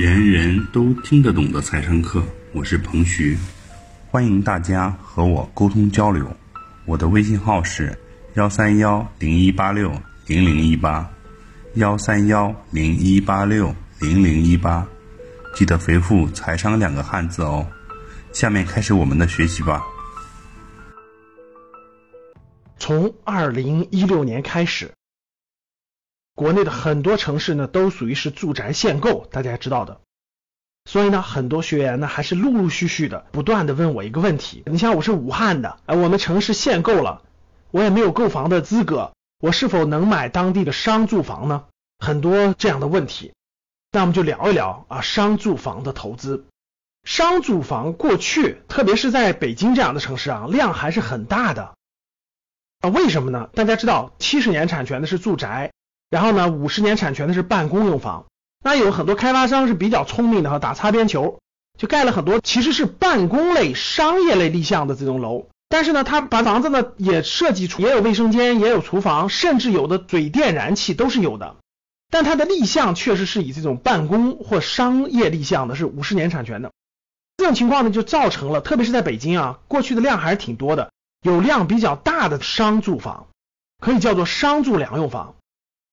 [0.00, 3.36] 人人都听得懂的财商课，我是彭徐，
[4.06, 6.24] 欢迎大家和我沟通交流。
[6.84, 7.98] 我的微信号是
[8.34, 9.90] 幺三幺零一八六
[10.28, 11.10] 零零一八，
[11.74, 14.86] 幺三幺零一八六零零一八，
[15.52, 17.66] 记得回复“财商”两个汉字哦。
[18.32, 19.82] 下面开始我们的学习吧。
[22.78, 24.88] 从二零一六年开始。
[26.38, 30.00] 国内的很多城市呢，都属于是住宅限购，大家知道的。
[30.84, 37.22] 所以呢，很多学员呢，还是陆陆续续的不断的问我一个问题：你像我是武汉的，哎，我们城市限购了，
[37.72, 41.64] 我也没有购房的资格，我是否能买当地的商住房呢？
[41.98, 43.32] 很多这样的问题，
[43.90, 46.46] 那我们就聊一聊啊，商住房的投资。
[47.02, 51.74] 商住房过去，特别是在北京这样的城市啊，量还是很大的
[52.78, 52.90] 啊。
[52.90, 53.50] 为什么呢？
[53.54, 55.72] 大家知道，七十年产权的是住宅。
[56.10, 58.26] 然后呢，五十年产权的是办公用房。
[58.64, 61.38] 那有很多开发商是比较聪明的哈，打擦边球，
[61.78, 65.46] 就盖了很多其实是办公类、商业类立项的这种楼。
[65.68, 71.56] 但是呢，他把房子呢也设计出，也有卫生间，也有厨房，甚至有的水电燃气都是有的。
[72.10, 76.72] 但它的立项确实是以这种办公或商业立项的，是五十年产权的。
[77.36, 80.90] 这种情况呢，就造成了，特别是在北京啊，过去的量还是挺多的，
[81.22, 83.26] 有量比较大的商住房，
[83.78, 85.34] 可以叫做商住两用房。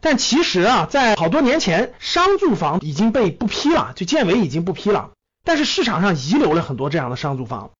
[0.00, 5.10] 但其实啊，在好多年前，商住房已经被不批了，就建委已经不批了。
[5.44, 7.70] 但是市场上遗留了很多这样的商住房。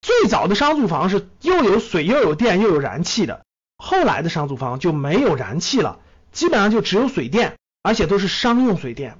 [0.00, 3.44] 最早的商住房是又有水又有电又有燃气的，
[3.76, 5.98] 后来的商住房就没有燃气了，
[6.32, 9.18] 基本上就只有水电，而且都是商用水电。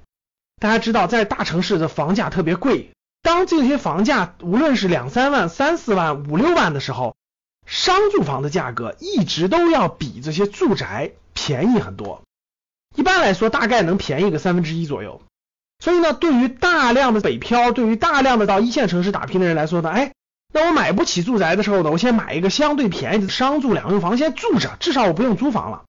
[0.61, 2.91] 大家知道，在大城市的房价特别贵，
[3.23, 7.17] 当这些房价无论是两三万、三四万、五六万的时候，
[7.67, 11.13] 商住房的价格一直都要比这些住宅。
[11.47, 12.23] 便宜很多，
[12.97, 15.23] 一般来说大概能便宜个三分之一左右。
[15.79, 20.13] 所以呢，对于大量的北漂，对于大量的到一线城市打拼的人来说呢，哎，
[20.53, 25.85] 那我买不起住宅的时候呢，我先买一个相对便宜的商住两用房，先住着，至少我不用租房了，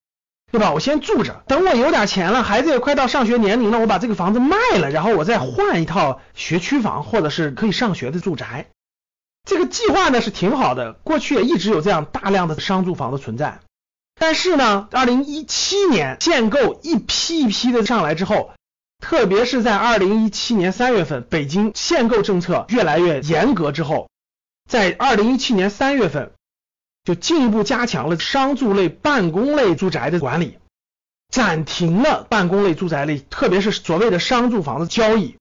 [0.51, 0.73] 对吧？
[0.73, 8.67] 我先住着，等我有点钱了，孩子也快到上学年龄了，我把这个房子卖了，然后我再换一套学区房或者是可以上学的住宅。
[9.49, 13.59] 这个计划呢是挺好的，过去也一直有这样大量的商住房的存在。
[14.19, 18.51] 但是呢，二零一七年限购一批一批的上来之后，
[18.99, 24.09] 特别是在二零一七年三月份，北京限购政策越来越严格之后，
[24.67, 26.31] 在二零一七年三月份
[27.03, 30.57] 就进一步加强了商住类、办公类住宅的管理，
[31.29, 35.37] 暂停了办公类住宅类，特别是所谓的商住房的交易。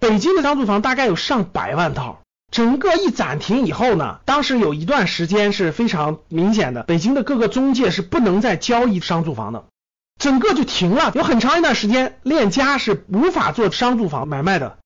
[0.00, 2.22] 北京的商住房大概有上百万套。
[2.52, 9.64] 整个一暂停以后呢，当时有一段时间是非常明显的，北京的各个中介是不能再交易商住房的，
[10.20, 11.12] 整个就停了。
[11.14, 14.76] 有很长一段时间，链家是无法做商住房买卖的。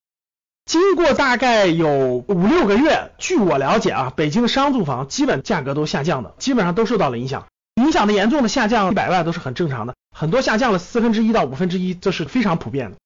[0.65, 7.47] 经过大概有五六个月，据我了解啊，北京的商住房基本价格都下降的，基本上都受到了影响。
[7.75, 12.97] 影响的严重的下降一百万都是很正常的，很多下降了四分之一到五分之一，这是非常普遍的。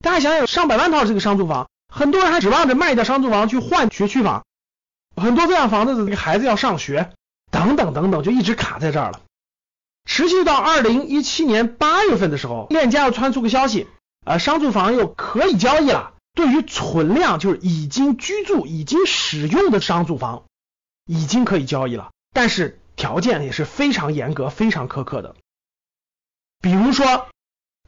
[0.00, 1.68] 大家想想，上百万套这个商住房。
[1.90, 4.44] 很多人还指望着卖掉商住房去换学区房，
[5.16, 7.12] 很多这样房子的这个孩子要上学，
[7.50, 9.20] 等等等等，就一直卡在这儿了。
[10.06, 13.86] 持续到二零一七年八月份的时候，链家又传出个消息，
[14.24, 16.14] 呃，商住房又可以交易了。
[16.32, 20.44] 对于存量，就是已经居住、已经使用的商住房，
[21.06, 25.34] 已经可以交易了，但是条件也是非常严格、非常苛刻的。
[26.62, 27.28] 比如说，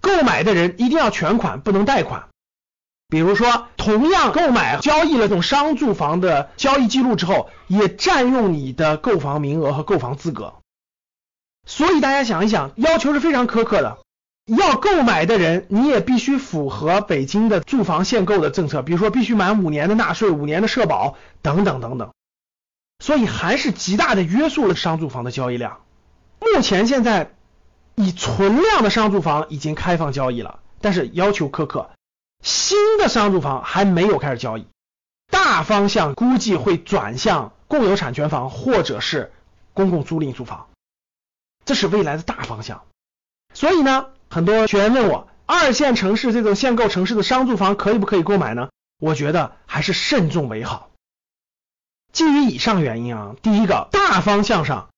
[0.00, 2.28] 购买的人一定要全款，不能贷款。
[3.12, 10.54] 比如说，同样购买交易了这种商住房的交易记录之后，也占用你的购房名额和购房资格。
[11.66, 13.98] 所以大家想一想，要求是非常苛刻的。
[14.46, 22.12] 要购买的人，你也必须符合北京的住房限购的政策，比如说必须满五年的纳税、五年的社保等等等等。
[23.04, 25.80] 所以还是极大的约束了商住房的交易量。
[26.40, 27.34] 目前现在
[27.94, 31.90] 以存量的商住房已经开放交易了，但是要求苛刻。
[32.42, 34.66] 新的商住房还没有开始交易，
[35.30, 39.32] 大方向估计会转向共有产权房或者是
[39.72, 40.68] 公共租赁住房，
[41.64, 42.82] 这是未来的大方向。
[43.54, 48.70] 所以呢，很多学员问我，二线城市这种限购城市的商住房可以不可以购买呢？
[48.98, 50.90] 我觉得还是慎重为好。
[52.12, 54.90] 基于以上原因啊，第一个大方向上，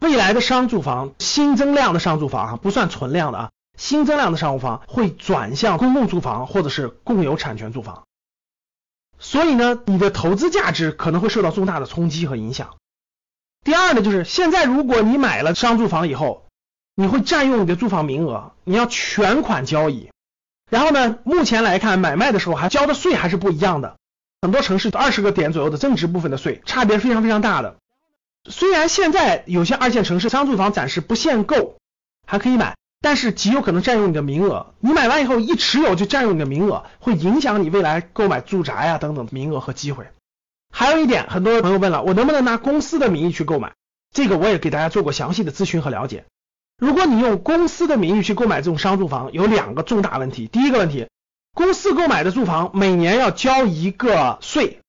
[0.00, 3.50] 未来的商住房新增量的商住房啊，不算存量的啊。
[3.76, 8.04] 新增量的商务房会转向公共住房或者是共有产权住房，
[9.18, 12.76] 所以呢，你的投资价值可能会受到重大的冲击和影响。
[13.64, 16.46] 第二呢，就是现在如果你买了商住房以后，
[16.94, 20.10] 你会占用你的住房名额，你要全款交易，
[20.68, 23.96] 然后呢，目前来看买卖的时候还交的税还是不一样的，
[24.42, 27.76] 很多城市二十个点左右的增值部分的税，差别非常非常大的。
[28.50, 31.76] 虽然现在有些二线城市商住房暂时不限购，
[32.26, 34.72] 还可以买，但是极有可能占用你的名额。
[34.80, 40.06] 你买完以后一持有就占用你的名额，会影响你未来购买住宅呀等等名额和机会。
[40.70, 43.72] 还有一点，很多朋友问了，我能不能拿公司的名义去购买？
[44.14, 46.24] 这个我也给大家做过详细的咨询和了解。
[46.78, 50.46] 如果你用公司的名义去购买这种商住房，有两个重大问题。
[50.46, 51.08] 第一个问题，
[51.54, 54.80] 公司购买的住房每年要交一个税，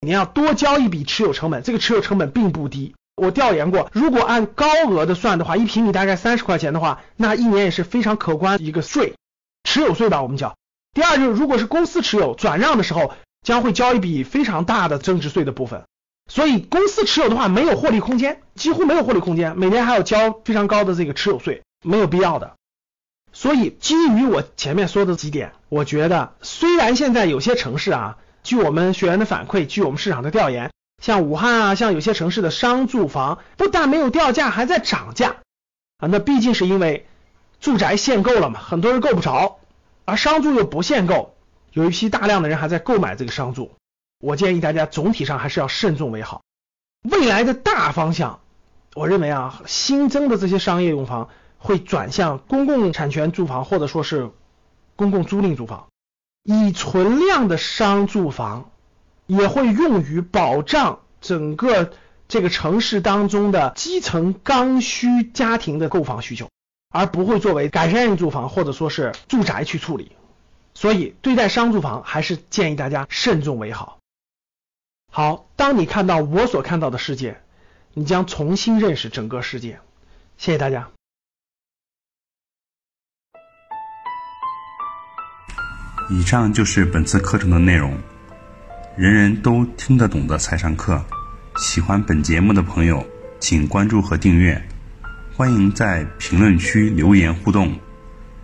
[0.00, 2.94] 你要多交一笔持有成本，这个持有成本并不低。
[3.22, 9.14] 我调研过，如果按高额的算的话，一平米大概三十块钱的话，那一年也是非常可观一个税，
[9.62, 10.56] 持有税吧，我们叫。
[10.92, 13.12] 第二就是，如果是公司持有转让的时候，
[13.46, 15.84] 将会交一笔非常大的增值税的部分。
[16.28, 22.54] 所以公司持有的话没有获利空间，几乎没有获利空间，每年还要交非常高的这个持有税，没有必要的。
[23.32, 30.70] 所以基于我前面说的几点，我觉得虽然现在有些城市啊，据我们学员的反馈，据我们市场的调研，
[31.02, 35.36] 像武汉啊，像有些城市的商住房不但没有掉价，还在涨价
[35.98, 37.06] 啊，那毕竟是因为
[37.60, 39.58] 住宅限购了嘛，很多人够不着，
[40.04, 41.34] 而商住又不限购，
[41.72, 43.72] 有一批大量的人还在购买这个商住。
[44.20, 46.42] 我建议大家总体上还是要慎重为好。
[47.02, 48.38] 未来的大方向，
[48.94, 54.30] 我认为啊，新增的这些商业用房会转向公共产权住房，或者说是
[54.94, 55.88] 公共租赁住房。
[56.44, 58.70] 以存量的商住房
[59.38, 61.92] 也会用于保障整个
[62.28, 66.50] 这个城市当中的基层刚需家庭的购房需求，
[66.90, 70.12] 而不会作为改善性住房或者说是住宅去处理。
[70.74, 73.98] 所以，对待商住房还是建议大家慎重为好。
[75.10, 77.40] 好，当你看到我所看到的世界，
[77.92, 79.80] 你将重新认识整个世界。
[80.36, 80.90] 谢谢大家。
[86.10, 87.96] 以上就是本次课程的内容，
[88.94, 91.02] 人人都听得懂的财商课。
[91.56, 93.04] 喜欢本节目的朋友，
[93.40, 94.60] 请关注和订阅。
[95.34, 97.74] 欢迎在评论区留言互动，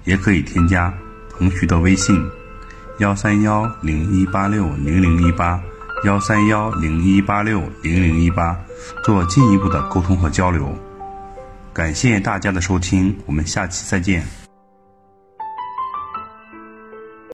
[0.04, 0.92] 也可以添加
[1.30, 2.18] 彭徐的微信：
[2.98, 5.60] 幺三幺零一八六零零一八。
[6.04, 8.56] 幺三幺零一八六零零一八，
[9.04, 10.72] 做进一步的沟通和交流。
[11.74, 14.47] 感谢大家的收听，我们下期再见。